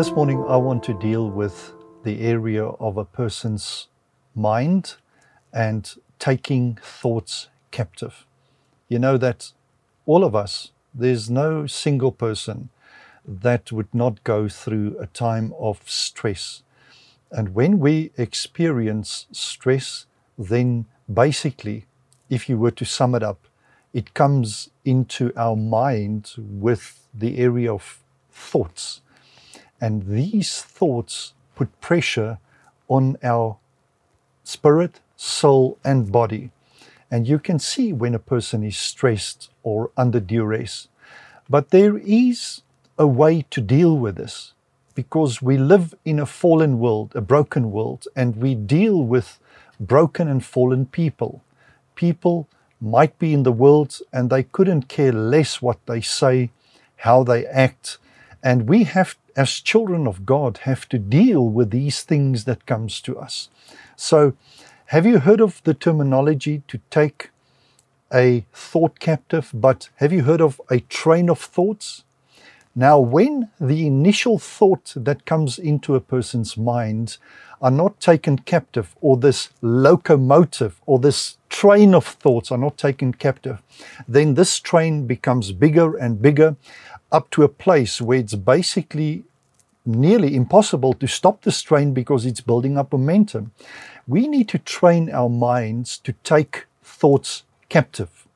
This 0.00 0.12
morning, 0.12 0.42
I 0.48 0.56
want 0.56 0.82
to 0.84 0.94
deal 0.94 1.28
with 1.28 1.74
the 2.04 2.22
area 2.22 2.64
of 2.64 2.96
a 2.96 3.04
person's 3.04 3.88
mind 4.34 4.94
and 5.52 5.94
taking 6.18 6.78
thoughts 6.82 7.48
captive. 7.70 8.24
You 8.88 8.98
know 8.98 9.18
that 9.18 9.52
all 10.06 10.24
of 10.24 10.34
us, 10.34 10.72
there's 10.94 11.28
no 11.28 11.66
single 11.66 12.12
person 12.12 12.70
that 13.26 13.72
would 13.72 13.94
not 13.94 14.24
go 14.24 14.48
through 14.48 14.96
a 14.98 15.06
time 15.06 15.52
of 15.58 15.82
stress. 15.84 16.62
And 17.30 17.54
when 17.54 17.78
we 17.78 18.10
experience 18.16 19.26
stress, 19.32 20.06
then 20.38 20.86
basically, 21.12 21.84
if 22.30 22.48
you 22.48 22.56
were 22.56 22.70
to 22.70 22.86
sum 22.86 23.14
it 23.14 23.22
up, 23.22 23.46
it 23.92 24.14
comes 24.14 24.70
into 24.82 25.30
our 25.36 25.56
mind 25.56 26.30
with 26.38 27.06
the 27.12 27.36
area 27.36 27.74
of 27.74 27.98
thoughts. 28.30 29.02
And 29.80 30.06
these 30.06 30.62
thoughts 30.62 31.32
put 31.54 31.80
pressure 31.80 32.38
on 32.88 33.16
our 33.22 33.56
spirit, 34.44 35.00
soul, 35.16 35.78
and 35.84 36.12
body. 36.12 36.50
And 37.10 37.26
you 37.26 37.38
can 37.38 37.58
see 37.58 37.92
when 37.92 38.14
a 38.14 38.18
person 38.18 38.62
is 38.62 38.76
stressed 38.76 39.50
or 39.62 39.90
under 39.96 40.20
duress. 40.20 40.88
But 41.48 41.70
there 41.70 41.98
is 41.98 42.62
a 42.98 43.06
way 43.06 43.46
to 43.50 43.60
deal 43.60 43.96
with 43.96 44.16
this 44.16 44.52
because 44.94 45.40
we 45.40 45.56
live 45.56 45.94
in 46.04 46.18
a 46.18 46.26
fallen 46.26 46.78
world, 46.78 47.12
a 47.14 47.20
broken 47.20 47.72
world, 47.72 48.06
and 48.14 48.36
we 48.36 48.54
deal 48.54 49.02
with 49.02 49.38
broken 49.80 50.28
and 50.28 50.44
fallen 50.44 50.86
people. 50.86 51.42
People 51.94 52.48
might 52.80 53.18
be 53.18 53.32
in 53.32 53.42
the 53.42 53.52
world 53.52 53.98
and 54.12 54.30
they 54.30 54.42
couldn't 54.42 54.88
care 54.88 55.12
less 55.12 55.62
what 55.62 55.78
they 55.86 56.00
say, 56.00 56.50
how 56.96 57.24
they 57.24 57.46
act. 57.46 57.98
And 58.42 58.68
we 58.68 58.84
have, 58.84 59.16
as 59.36 59.60
children 59.60 60.06
of 60.06 60.24
God, 60.24 60.58
have 60.62 60.88
to 60.90 60.98
deal 60.98 61.46
with 61.46 61.70
these 61.70 62.02
things 62.02 62.44
that 62.44 62.66
comes 62.66 63.00
to 63.02 63.18
us. 63.18 63.48
So, 63.96 64.34
have 64.86 65.06
you 65.06 65.20
heard 65.20 65.40
of 65.40 65.62
the 65.64 65.74
terminology 65.74 66.62
to 66.68 66.80
take 66.90 67.30
a 68.12 68.44
thought 68.52 68.98
captive? 68.98 69.50
But 69.52 69.88
have 69.96 70.12
you 70.12 70.22
heard 70.22 70.40
of 70.40 70.60
a 70.70 70.80
train 70.80 71.28
of 71.30 71.38
thoughts? 71.38 72.04
Now, 72.74 72.98
when 72.98 73.50
the 73.60 73.86
initial 73.86 74.38
thought 74.38 74.92
that 74.96 75.26
comes 75.26 75.58
into 75.58 75.94
a 75.94 76.00
person's 76.00 76.56
mind 76.56 77.18
are 77.60 77.70
not 77.70 78.00
taken 78.00 78.38
captive, 78.38 78.96
or 79.00 79.16
this 79.16 79.50
locomotive 79.60 80.80
or 80.86 80.98
this 80.98 81.36
train 81.50 81.94
of 81.94 82.06
thoughts 82.06 82.50
are 82.50 82.58
not 82.58 82.78
taken 82.78 83.12
captive, 83.12 83.60
then 84.08 84.34
this 84.34 84.58
train 84.58 85.06
becomes 85.06 85.52
bigger 85.52 85.96
and 85.96 86.22
bigger 86.22 86.56
up 87.12 87.28
to 87.30 87.42
a 87.42 87.48
place 87.48 88.00
where 88.00 88.18
it's 88.18 88.34
basically 88.34 89.24
nearly 89.84 90.36
impossible 90.36 90.94
to 90.94 91.06
stop 91.06 91.42
this 91.42 91.60
train 91.60 91.92
because 91.92 92.24
it's 92.24 92.40
building 92.40 92.78
up 92.78 92.92
momentum. 92.92 93.52
We 94.06 94.28
need 94.28 94.48
to 94.50 94.58
train 94.58 95.10
our 95.10 95.28
minds 95.28 95.98
to 95.98 96.12
take 96.24 96.66
thoughts 96.82 97.42
captive 97.68 98.26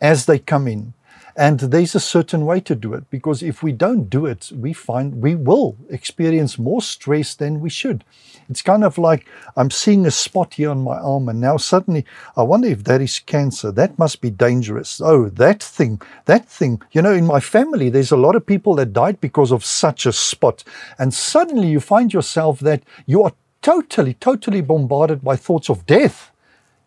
as 0.00 0.26
they 0.26 0.38
come 0.38 0.66
in 0.68 0.94
and 1.36 1.58
there's 1.58 1.94
a 1.94 2.00
certain 2.00 2.46
way 2.46 2.60
to 2.60 2.74
do 2.74 2.94
it 2.94 3.10
because 3.10 3.42
if 3.42 3.62
we 3.62 3.72
don't 3.72 4.08
do 4.08 4.24
it, 4.26 4.52
we 4.54 4.72
find 4.72 5.20
we 5.20 5.34
will 5.34 5.76
experience 5.90 6.58
more 6.58 6.80
stress 6.80 7.34
than 7.34 7.60
we 7.60 7.70
should. 7.70 8.04
It's 8.48 8.62
kind 8.62 8.84
of 8.84 8.98
like 8.98 9.26
I'm 9.56 9.70
seeing 9.70 10.06
a 10.06 10.10
spot 10.10 10.54
here 10.54 10.70
on 10.70 10.84
my 10.84 10.96
arm, 10.98 11.28
and 11.28 11.40
now 11.40 11.56
suddenly 11.56 12.04
I 12.36 12.42
wonder 12.42 12.68
if 12.68 12.84
that 12.84 13.00
is 13.00 13.18
cancer. 13.18 13.72
That 13.72 13.98
must 13.98 14.20
be 14.20 14.30
dangerous. 14.30 15.00
Oh, 15.00 15.28
that 15.30 15.62
thing, 15.62 16.00
that 16.26 16.48
thing. 16.48 16.82
You 16.92 17.02
know, 17.02 17.12
in 17.12 17.26
my 17.26 17.40
family, 17.40 17.88
there's 17.88 18.12
a 18.12 18.16
lot 18.16 18.36
of 18.36 18.46
people 18.46 18.74
that 18.76 18.92
died 18.92 19.20
because 19.20 19.50
of 19.50 19.64
such 19.64 20.06
a 20.06 20.12
spot. 20.12 20.62
And 20.98 21.12
suddenly 21.12 21.68
you 21.68 21.80
find 21.80 22.12
yourself 22.12 22.60
that 22.60 22.82
you 23.06 23.22
are 23.22 23.32
totally, 23.62 24.14
totally 24.14 24.60
bombarded 24.60 25.22
by 25.24 25.36
thoughts 25.36 25.70
of 25.70 25.86
death. 25.86 26.30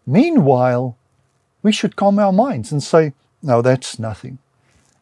Meanwhile, 0.06 0.96
we 1.64 1.72
should 1.72 1.96
calm 1.96 2.20
our 2.20 2.32
minds 2.32 2.72
and 2.72 2.82
say, 2.84 3.14
no, 3.48 3.62
that's 3.62 3.98
nothing. 3.98 4.40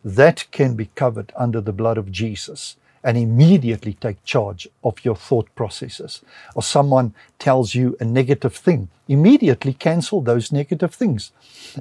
That 0.04 0.46
can 0.52 0.76
be 0.76 0.92
covered 0.94 1.34
under 1.36 1.60
the 1.60 1.74
blood 1.74 1.98
of 1.98 2.12
Jesus 2.12 2.78
and 3.04 3.18
immediately 3.18 3.94
take 3.94 4.24
charge 4.24 4.68
of 4.84 5.04
your 5.04 5.16
thought 5.16 5.54
processes. 5.56 6.22
Or 6.54 6.62
someone 6.62 7.16
tells 7.40 7.74
you 7.74 7.98
a 8.00 8.06
negative 8.06 8.56
thing, 8.56 8.90
immediately 9.08 9.74
cancel 9.74 10.22
those 10.22 10.52
negative 10.52 10.94
things. 10.94 11.32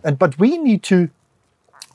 And 0.03 0.19
but 0.19 0.39
we 0.39 0.57
need 0.57 0.83
to 0.85 1.11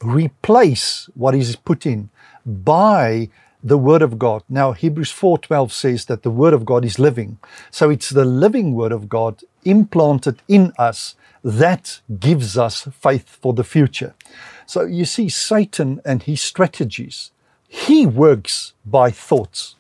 replace 0.04 1.10
what 1.16 1.34
is 1.34 1.56
put 1.56 1.86
in 1.86 2.10
by 2.46 3.30
the 3.64 3.78
word 3.78 4.02
of 4.02 4.18
God. 4.18 4.44
Now 4.48 4.72
Hebrews 4.72 5.12
4:12 5.12 5.72
says 5.72 6.06
that 6.06 6.24
the 6.24 6.32
word 6.32 6.54
of 6.54 6.66
God 6.66 6.86
is 6.86 7.00
living. 7.00 7.38
So 7.72 7.90
it's 7.90 8.10
the 8.10 8.26
living 8.26 8.74
word 8.74 8.92
of 8.92 9.10
God 9.10 9.44
implanted 9.64 10.42
in 10.48 10.74
us 10.78 11.16
that 11.44 12.02
gives 12.20 12.58
us 12.58 12.88
faith 13.00 13.38
for 13.42 13.54
the 13.54 13.64
future. 13.64 14.14
So 14.66 14.84
you 14.84 15.06
see, 15.06 15.30
Satan 15.30 16.02
and 16.06 16.24
his 16.24 16.42
strategies, 16.42 17.32
he 17.68 18.06
works 18.06 18.74
by 18.86 19.12
thoughts. 19.12 19.76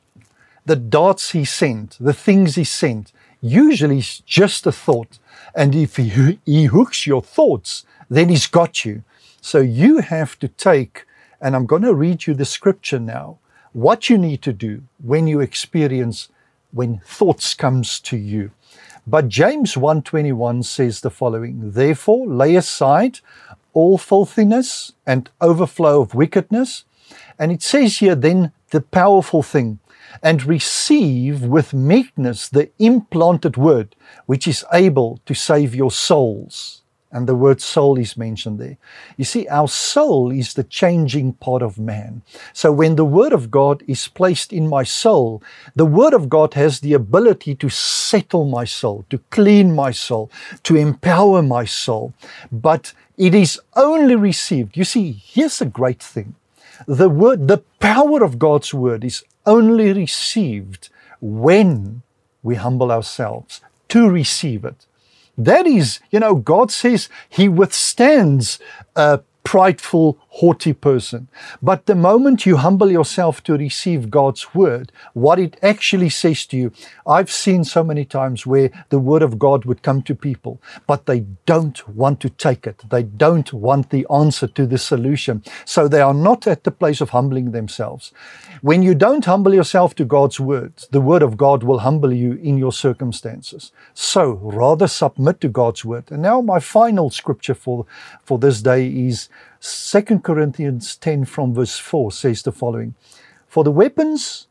The 0.65 0.75
darts 0.75 1.31
he 1.31 1.45
sent, 1.45 1.97
the 1.99 2.13
things 2.13 2.55
he 2.55 2.63
sent, 2.63 3.11
usually 3.41 3.99
is 3.99 4.19
just 4.19 4.65
a 4.67 4.71
thought. 4.71 5.19
And 5.55 5.75
if 5.75 5.95
he, 5.97 6.39
he 6.45 6.65
hooks 6.65 7.07
your 7.07 7.21
thoughts, 7.21 7.85
then 8.09 8.29
he's 8.29 8.47
got 8.47 8.85
you. 8.85 9.03
So 9.41 9.59
you 9.59 9.99
have 9.99 10.37
to 10.39 10.47
take, 10.47 11.05
and 11.41 11.55
I'm 11.55 11.65
going 11.65 11.81
to 11.83 11.93
read 11.93 12.27
you 12.27 12.33
the 12.33 12.45
scripture 12.45 12.99
now, 12.99 13.37
what 13.73 14.09
you 14.09 14.17
need 14.17 14.41
to 14.43 14.53
do 14.53 14.83
when 15.03 15.27
you 15.27 15.39
experience 15.39 16.29
when 16.71 16.99
thoughts 17.05 17.53
comes 17.53 17.99
to 17.99 18.17
you. 18.17 18.51
But 19.07 19.27
James 19.27 19.75
1:21 19.75 20.63
says 20.63 21.01
the 21.01 21.09
following, 21.09 21.71
therefore 21.71 22.27
lay 22.27 22.55
aside 22.55 23.19
all 23.73 23.97
filthiness 23.97 24.93
and 25.05 25.29
overflow 25.41 26.01
of 26.01 26.13
wickedness. 26.13 26.85
And 27.37 27.51
it 27.51 27.63
says 27.63 27.97
here 27.97 28.15
then 28.15 28.51
the 28.71 28.81
powerful 28.81 29.41
thing, 29.41 29.79
and 30.21 30.45
receive 30.45 31.43
with 31.43 31.73
meekness 31.73 32.49
the 32.49 32.69
implanted 32.79 33.57
word, 33.57 33.95
which 34.25 34.47
is 34.47 34.65
able 34.73 35.19
to 35.25 35.33
save 35.33 35.73
your 35.73 35.91
souls. 35.91 36.78
And 37.11 37.27
the 37.27 37.35
word 37.35 37.59
soul 37.59 37.97
is 37.97 38.15
mentioned 38.15 38.59
there. 38.59 38.77
You 39.17 39.25
see, 39.25 39.47
our 39.47 39.67
soul 39.67 40.31
is 40.31 40.53
the 40.53 40.63
changing 40.63 41.33
part 41.33 41.63
of 41.63 41.79
man. 41.79 42.21
So 42.53 42.71
when 42.71 42.97
the 42.97 43.05
word 43.05 43.33
of 43.33 43.49
God 43.49 43.83
is 43.87 44.07
placed 44.07 44.53
in 44.53 44.67
my 44.67 44.83
soul, 44.83 45.41
the 45.75 45.87
word 45.87 46.13
of 46.13 46.29
God 46.29 46.53
has 46.53 46.81
the 46.81 46.93
ability 46.93 47.55
to 47.55 47.69
settle 47.69 48.45
my 48.45 48.63
soul, 48.63 49.05
to 49.09 49.17
clean 49.31 49.73
my 49.73 49.89
soul, 49.89 50.29
to 50.63 50.75
empower 50.75 51.41
my 51.41 51.65
soul. 51.65 52.13
But 52.51 52.93
it 53.17 53.33
is 53.33 53.59
only 53.75 54.15
received. 54.15 54.77
You 54.77 54.83
see, 54.83 55.11
here's 55.11 55.61
a 55.61 55.65
great 55.65 56.03
thing. 56.03 56.35
The 56.87 57.09
word, 57.09 57.47
the 57.47 57.63
power 57.79 58.23
of 58.23 58.37
God's 58.37 58.71
word 58.71 59.03
is 59.03 59.23
only 59.47 59.91
received 59.93 60.89
when 61.19 62.03
we 62.43 62.55
humble 62.55 62.91
ourselves 62.91 63.61
to 63.89 64.09
receive 64.09 64.63
it. 64.63 64.85
That 65.39 65.65
is, 65.65 66.01
you 66.11 66.19
know, 66.19 66.35
God 66.35 66.69
says 66.69 67.07
He 67.29 67.47
withstands 67.47 68.59
a 68.97 69.21
prideful, 69.45 70.19
haughty 70.39 70.71
person. 70.71 71.27
But 71.61 71.85
the 71.85 71.95
moment 71.95 72.45
you 72.45 72.57
humble 72.57 72.89
yourself 72.89 73.43
to 73.43 73.57
receive 73.57 74.09
God's 74.09 74.55
word, 74.55 74.91
what 75.13 75.37
it 75.37 75.57
actually 75.61 76.09
says 76.09 76.45
to 76.47 76.57
you, 76.57 76.71
I've 77.05 77.31
seen 77.31 77.65
so 77.65 77.83
many 77.83 78.05
times 78.05 78.45
where 78.45 78.71
the 78.87 78.99
word 78.99 79.21
of 79.21 79.37
God 79.37 79.65
would 79.65 79.83
come 79.83 80.01
to 80.03 80.15
people, 80.15 80.61
but 80.87 81.05
they 81.05 81.21
don't 81.45 81.79
want 81.89 82.21
to 82.21 82.29
take 82.29 82.65
it. 82.65 82.83
They 82.89 83.03
don't 83.03 83.51
want 83.51 83.89
the 83.89 84.07
answer 84.09 84.47
to 84.47 84.65
the 84.65 84.77
solution. 84.77 85.43
So 85.65 85.87
they 85.87 86.01
are 86.01 86.13
not 86.13 86.47
at 86.47 86.63
the 86.63 86.71
place 86.71 87.01
of 87.01 87.09
humbling 87.09 87.51
themselves. 87.51 88.13
When 88.61 88.81
you 88.81 88.95
don't 88.95 89.25
humble 89.25 89.53
yourself 89.53 89.93
to 89.95 90.05
God's 90.05 90.39
word, 90.39 90.73
the 90.91 91.01
word 91.01 91.21
of 91.21 91.35
God 91.35 91.63
will 91.63 91.79
humble 91.79 92.13
you 92.13 92.33
in 92.33 92.57
your 92.57 92.71
circumstances. 92.71 93.71
So 93.93 94.39
rather 94.41 94.87
submit 94.87 95.41
to 95.41 95.49
God's 95.49 95.83
word. 95.83 96.11
And 96.11 96.21
now 96.21 96.39
my 96.41 96.59
final 96.59 97.09
scripture 97.09 97.53
for, 97.53 97.85
for 98.23 98.37
this 98.39 98.61
day 98.61 98.87
is 98.87 99.27
2 99.61 100.19
Corinthians 100.19 100.95
10 100.95 101.25
from 101.25 101.53
verse 101.53 101.77
4 101.77 102.11
says 102.11 102.43
the 102.43 102.51
following 102.51 102.95
For 103.47 103.63
the 103.63 103.71
weapons 103.71 104.47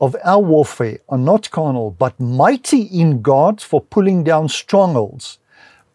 of 0.00 0.14
our 0.22 0.40
warfare 0.40 0.98
are 1.08 1.18
not 1.18 1.50
carnal, 1.50 1.90
but 1.90 2.18
mighty 2.20 2.82
in 2.82 3.22
God 3.22 3.60
for 3.60 3.80
pulling 3.80 4.22
down 4.22 4.48
strongholds, 4.48 5.38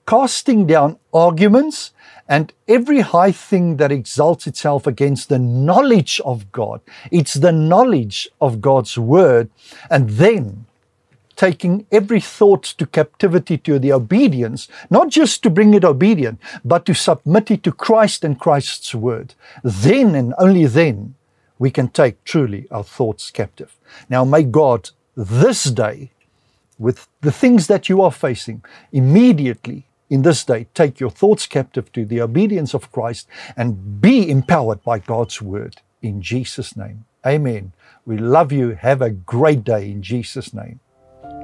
casting 0.05 0.65
down 0.67 0.97
arguments 1.13 1.91
and 2.27 2.51
every 2.67 3.01
high 3.01 3.31
thing 3.31 3.77
that 3.77 3.91
exalts 3.91 4.47
itself 4.47 4.87
against 4.87 5.29
the 5.29 5.39
knowledge 5.39 6.19
of 6.25 6.51
God. 6.51 6.81
It's 7.11 7.35
the 7.35 7.51
knowledge 7.51 8.29
of 8.39 8.61
God's 8.61 8.97
word. 8.97 9.49
And 9.89 10.09
then 10.09 10.65
taking 11.41 11.87
every 11.91 12.21
thought 12.21 12.61
to 12.61 12.85
captivity 12.85 13.57
to 13.57 13.79
the 13.79 13.91
obedience, 13.91 14.67
not 14.91 15.09
just 15.09 15.41
to 15.41 15.49
bring 15.49 15.73
it 15.73 15.83
obedient, 15.83 16.39
but 16.63 16.85
to 16.85 16.93
submit 16.93 17.49
it 17.49 17.63
to 17.63 17.71
Christ 17.71 18.23
and 18.23 18.39
Christ's 18.39 18.93
word. 18.93 19.33
Then 19.63 20.13
and 20.13 20.35
only 20.37 20.67
then 20.67 21.15
we 21.57 21.71
can 21.71 21.87
take 21.87 22.23
truly 22.25 22.67
our 22.69 22.83
thoughts 22.83 23.31
captive. 23.31 23.75
Now, 24.07 24.23
may 24.23 24.43
God 24.43 24.91
this 25.17 25.63
day, 25.63 26.11
with 26.77 27.07
the 27.21 27.31
things 27.31 27.65
that 27.65 27.89
you 27.89 28.03
are 28.03 28.11
facing, 28.11 28.63
immediately 28.91 29.87
in 30.11 30.21
this 30.21 30.43
day, 30.43 30.67
take 30.75 30.99
your 30.99 31.09
thoughts 31.09 31.47
captive 31.47 31.91
to 31.93 32.05
the 32.05 32.21
obedience 32.21 32.75
of 32.75 32.91
Christ 32.91 33.27
and 33.57 33.99
be 33.99 34.29
empowered 34.29 34.83
by 34.83 34.99
God's 34.99 35.41
word 35.41 35.77
in 36.03 36.21
Jesus' 36.21 36.77
name. 36.77 37.05
Amen. 37.25 37.73
We 38.05 38.17
love 38.17 38.51
you. 38.51 38.75
Have 38.75 39.01
a 39.01 39.09
great 39.09 39.63
day 39.63 39.89
in 39.89 40.03
Jesus' 40.03 40.53
name. 40.53 40.79